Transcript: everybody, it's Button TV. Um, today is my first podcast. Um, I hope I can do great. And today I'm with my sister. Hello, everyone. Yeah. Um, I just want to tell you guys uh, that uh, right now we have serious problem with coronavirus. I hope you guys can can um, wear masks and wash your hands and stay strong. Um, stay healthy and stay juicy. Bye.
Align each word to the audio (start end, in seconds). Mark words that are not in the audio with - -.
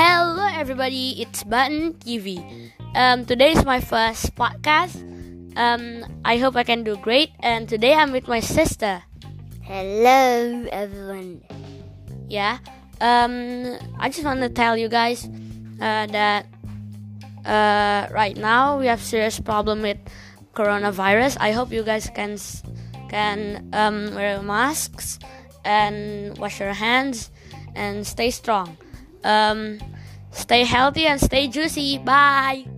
everybody, 0.00 1.20
it's 1.20 1.44
Button 1.44 1.92
TV. 1.94 2.40
Um, 2.94 3.26
today 3.26 3.52
is 3.52 3.64
my 3.64 3.80
first 3.80 4.34
podcast. 4.34 4.96
Um, 5.56 6.04
I 6.24 6.38
hope 6.38 6.56
I 6.56 6.64
can 6.64 6.84
do 6.84 6.96
great. 6.96 7.32
And 7.40 7.68
today 7.68 7.92
I'm 7.92 8.12
with 8.12 8.28
my 8.28 8.40
sister. 8.40 9.02
Hello, 9.60 10.64
everyone. 10.72 11.42
Yeah. 12.28 12.58
Um, 13.00 13.76
I 13.98 14.08
just 14.08 14.24
want 14.24 14.40
to 14.40 14.48
tell 14.48 14.76
you 14.76 14.88
guys 14.88 15.28
uh, 15.80 16.06
that 16.08 16.46
uh, 17.44 18.08
right 18.12 18.36
now 18.36 18.78
we 18.78 18.86
have 18.86 19.02
serious 19.02 19.40
problem 19.40 19.82
with 19.82 19.98
coronavirus. 20.54 21.36
I 21.40 21.52
hope 21.52 21.72
you 21.72 21.82
guys 21.82 22.08
can 22.14 22.38
can 23.08 23.68
um, 23.72 24.14
wear 24.14 24.40
masks 24.40 25.18
and 25.64 26.38
wash 26.38 26.60
your 26.60 26.72
hands 26.72 27.30
and 27.74 28.06
stay 28.06 28.30
strong. 28.30 28.78
Um, 29.24 29.78
stay 30.30 30.64
healthy 30.64 31.06
and 31.06 31.20
stay 31.20 31.48
juicy. 31.48 31.98
Bye. 31.98 32.69